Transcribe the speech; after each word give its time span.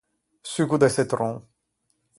Sugo 0.51 0.77
de 0.81 0.89
çetron. 0.97 1.37